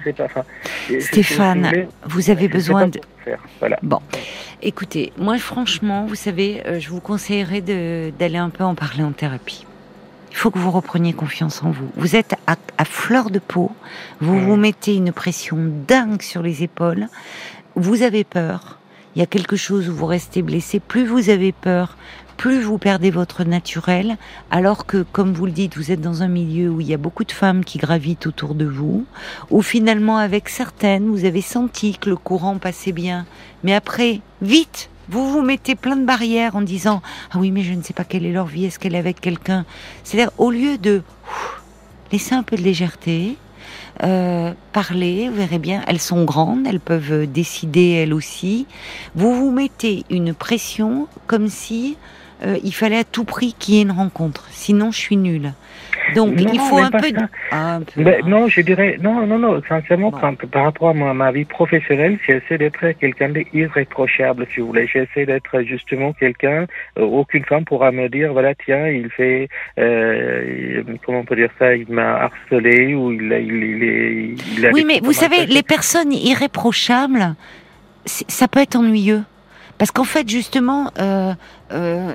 [0.99, 2.99] Stéphane, vous avez besoin de...
[3.59, 3.77] Voilà.
[3.83, 3.99] Bon,
[4.63, 9.67] écoutez, moi franchement, vous savez, je vous conseillerais d'aller un peu en parler en thérapie.
[10.31, 11.87] Il faut que vous repreniez confiance en vous.
[11.97, 13.71] Vous êtes à, à fleur de peau,
[14.21, 15.57] vous vous mettez une pression
[15.87, 17.05] dingue sur les épaules
[17.75, 18.79] vous avez peur,
[19.15, 21.97] il y a quelque chose où vous restez blessé, plus vous avez peur,
[22.37, 24.17] plus vous perdez votre naturel,
[24.49, 26.97] alors que, comme vous le dites, vous êtes dans un milieu où il y a
[26.97, 29.05] beaucoup de femmes qui gravitent autour de vous,
[29.49, 33.25] où finalement, avec certaines, vous avez senti que le courant passait bien,
[33.63, 37.73] mais après, vite, vous vous mettez plein de barrières en disant ah oui mais je
[37.73, 39.65] ne sais pas quelle est leur vie, est-ce qu'elle est avec quelqu'un?
[40.03, 41.03] C'est-à-dire au lieu de
[42.11, 43.35] laisser un peu de légèreté,
[44.03, 48.65] euh, parler, vous verrez bien, elles sont grandes, elles peuvent décider elles aussi.
[49.15, 51.97] Vous vous mettez une pression comme si
[52.43, 55.53] euh, il fallait à tout prix qu'il y ait une rencontre, sinon je suis nulle.
[56.15, 57.07] Donc il faut un peu,
[57.51, 59.61] un peu, ben, Non, je dirais non, non, non.
[59.67, 64.87] Sincèrement, par rapport à ma, vie professionnelle, j'essaie d'être quelqu'un d'irréprochable, si vous voulez.
[64.87, 66.65] J'essaie d'être justement quelqu'un.
[66.97, 69.47] Euh, aucune femme pourra me dire voilà tiens il fait
[69.79, 74.83] euh, comment on peut dire ça il m'a harcelé ou il il, il, il Oui,
[74.85, 77.35] mais vous savez les personnes irréprochables,
[78.05, 79.23] ça peut être ennuyeux.
[79.81, 81.33] Parce qu'en fait, justement, euh,
[81.73, 82.13] euh,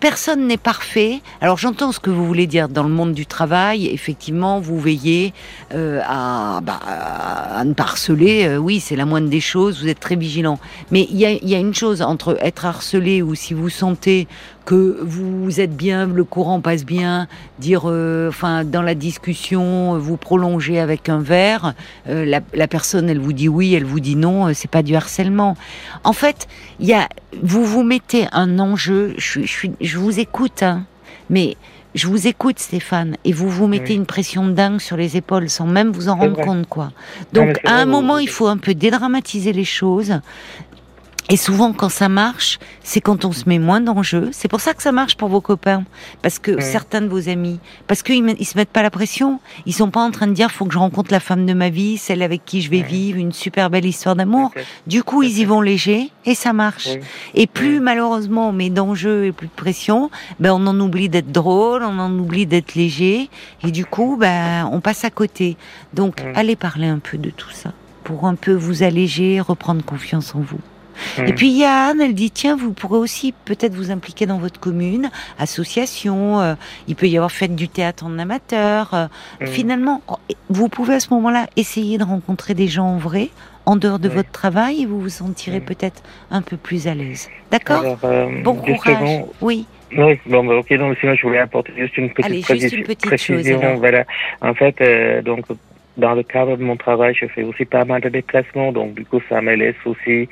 [0.00, 1.20] personne n'est parfait.
[1.40, 3.86] Alors j'entends ce que vous voulez dire dans le monde du travail.
[3.88, 5.32] Effectivement, vous veillez
[5.74, 8.46] euh, à, bah, à, ne pas harceler.
[8.46, 9.82] Euh, oui, c'est la moindre des choses.
[9.82, 10.58] Vous êtes très vigilant.
[10.90, 14.26] Mais il y a, une chose entre être harcelé ou si vous sentez
[14.64, 17.26] que vous êtes bien, le courant passe bien,
[17.58, 21.74] dire, enfin, dans la discussion, vous prolongez avec un verre,
[22.06, 25.56] la, la, personne, elle vous dit oui, elle vous dit non, c'est pas du harcèlement.
[26.04, 26.46] En fait,
[26.78, 27.08] il y a,
[27.42, 30.84] vous vous mettez un je, je vous écoute, hein,
[31.28, 31.56] mais
[31.94, 35.66] je vous écoute, Stéphane, et vous vous mettez une pression dingue sur les épaules sans
[35.66, 36.92] même vous en rendre compte, quoi.
[37.32, 40.20] Donc, à un moment, il faut un peu dédramatiser les choses.
[41.32, 44.30] Et souvent, quand ça marche, c'est quand on se met moins d'enjeux.
[44.32, 45.84] C'est pour ça que ça marche pour vos copains,
[46.22, 49.38] parce que certains de vos amis, parce qu'ils ils se mettent pas la pression.
[49.64, 51.70] Ils sont pas en train de dire faut que je rencontre la femme de ma
[51.70, 54.50] vie, celle avec qui je vais vivre une super belle histoire d'amour.
[54.88, 56.88] Du coup, ils y vont léger et ça marche.
[57.34, 61.30] Et plus malheureusement on met d'enjeux et plus de pression, ben on en oublie d'être
[61.30, 63.30] drôle, on en oublie d'être léger,
[63.62, 65.56] et du coup, ben on passe à côté.
[65.94, 70.34] Donc, allez parler un peu de tout ça pour un peu vous alléger, reprendre confiance
[70.34, 70.58] en vous.
[71.18, 71.26] Mm.
[71.26, 74.26] Et puis il y a Anne, elle dit tiens, vous pourrez aussi peut-être vous impliquer
[74.26, 76.54] dans votre commune, association, euh,
[76.88, 78.94] il peut y avoir fait du théâtre en amateur.
[78.94, 79.06] Euh,
[79.40, 79.46] mm.
[79.46, 80.02] Finalement,
[80.48, 83.28] vous pouvez à ce moment-là essayer de rencontrer des gens en vrai,
[83.66, 85.64] en dehors de votre travail, et vous vous sentirez mm.
[85.64, 87.28] peut-être un peu plus à l'aise.
[87.50, 89.24] D'accord euh, Bon courage.
[89.40, 89.66] Oui.
[89.96, 92.84] Oui, bon, bah, ok, donc sinon je voulais apporter juste une petite, Allez, juste une
[92.84, 93.60] petite précision.
[93.60, 94.04] Chose, voilà.
[94.40, 94.80] En fait,
[95.24, 95.46] donc
[95.96, 99.04] dans le cadre de mon travail, je fais aussi pas mal de déplacements, donc du
[99.04, 100.28] coup, ça me laisse aussi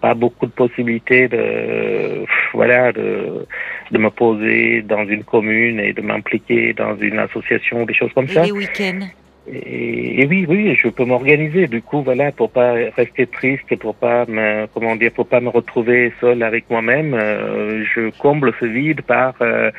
[0.00, 3.46] pas beaucoup de possibilités de voilà de,
[3.90, 8.26] de me poser dans une commune et de m'impliquer dans une association des choses comme
[8.26, 8.44] et ça.
[8.44, 9.06] Les week-ends.
[9.48, 11.68] Et, oui, oui, je peux m'organiser.
[11.68, 15.40] Du coup, voilà, pour pas rester triste et pour pas me, comment dire, pour pas
[15.40, 19.70] me retrouver seul avec moi-même, euh, je comble ce vide par euh,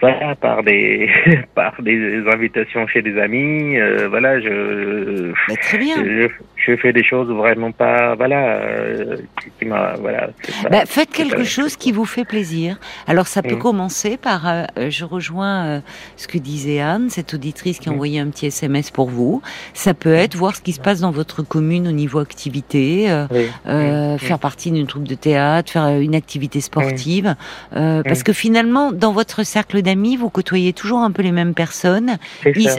[0.00, 1.08] voilà, par des
[1.54, 3.78] par des invitations chez des amis.
[3.78, 5.96] Euh, voilà, je, très bien.
[5.96, 6.28] Je,
[6.76, 9.16] fais des choses vraiment pas, voilà, euh,
[9.58, 10.30] qui, m'a, voilà.
[10.70, 12.78] Bah, faites quelque chose qui vous fait plaisir.
[13.06, 13.60] Alors ça peut mm.
[13.60, 15.82] commencer par, euh, je rejoins
[16.16, 17.94] ce que disait Anne, cette auditrice qui a mm.
[17.94, 19.42] envoyé un petit SMS pour vous.
[19.74, 24.18] Ça peut être voir ce qui se passe dans votre commune au niveau activité, mm.
[24.18, 27.34] faire partie d'une troupe de théâtre, faire une activité sportive,
[27.72, 32.18] parce que finalement dans votre cercle d'amis, vous côtoyez toujours un peu les mêmes personnes.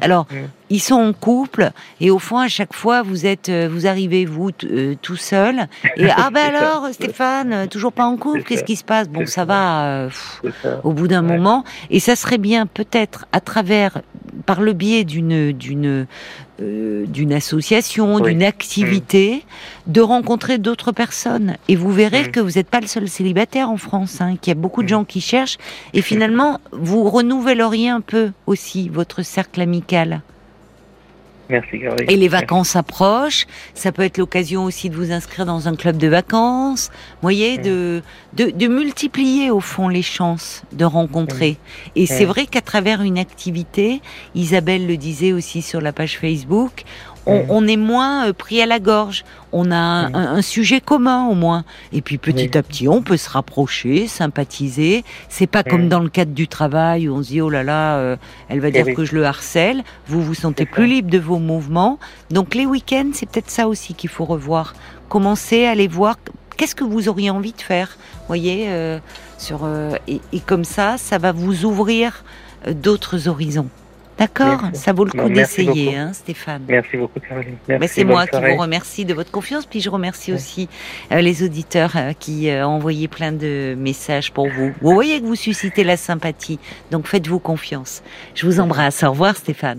[0.01, 0.58] alors, mm.
[0.69, 4.25] Ils sont en couple et au fond, à chaque fois, vous êtes, euh, vous arrivez
[4.25, 5.67] vous euh, tout seul
[5.97, 9.09] et ah ben alors, Stéphane, toujours pas en couple, qu'est-ce qui se passe?
[9.09, 10.09] Bon, ça, va euh,
[10.83, 14.01] au bout d'un moment et ça serait bien peut-être à travers
[14.45, 16.07] par le biais d'une d'une
[16.61, 19.45] euh, d'une association, d'une activité,
[19.87, 19.91] mm.
[19.93, 21.55] de rencontrer d'autres personnes.
[21.69, 22.31] Et vous verrez mm.
[22.31, 24.87] que vous n'êtes pas le seul célibataire en France, hein, qu'il y a beaucoup de
[24.87, 24.89] mm.
[24.89, 25.57] gens qui cherchent.
[25.93, 30.21] Et finalement, vous renouvelleriez un peu aussi votre cercle amical?
[31.49, 33.47] Merci, Et les vacances approchent.
[33.73, 36.89] Ça peut être l'occasion aussi de vous inscrire dans un club de vacances.
[36.91, 41.57] Vous voyez, de, de, de, multiplier au fond les chances de rencontrer.
[41.95, 44.01] Et c'est vrai qu'à travers une activité,
[44.35, 46.83] Isabelle le disait aussi sur la page Facebook,
[47.49, 49.23] on, est moins euh, pris à la gorge.
[49.51, 51.63] On a un, sujet commun au moins.
[51.91, 55.03] Et puis petit à petit, on peut se rapprocher, sympathiser.
[55.27, 57.97] C'est pas comme dans le cadre du travail où on se dit oh là là,
[57.97, 58.15] euh,
[58.47, 59.83] elle va dire que je le harcèle.
[60.07, 61.97] Vous vous sentez plus libre de vos mouvements.
[62.29, 64.75] Donc les week-ends, c'est peut-être ça aussi qu'il faut revoir.
[65.07, 66.17] Commencer à aller voir
[66.55, 67.97] qu'est-ce que vous auriez envie de faire.
[68.27, 68.99] Voyez, euh,
[69.39, 69.67] sur
[70.07, 72.23] et, et, comme ça, ça va vous ouvrir
[72.67, 73.69] d'autres horizons.
[74.19, 76.63] D'accord, ça vaut le coup d'essayer, hein, Stéphane.
[76.67, 77.55] Merci beaucoup, Caroline.
[77.87, 80.67] c'est moi qui vous remercie de votre confiance, puis je remercie aussi
[81.11, 84.73] euh, les auditeurs euh, qui euh, ont envoyé plein de messages pour vous.
[84.81, 86.59] Vous voyez que vous suscitez la sympathie,
[86.91, 88.03] donc faites-vous confiance.
[88.35, 89.03] Je vous embrasse.
[89.03, 89.77] Au revoir, Stéphane.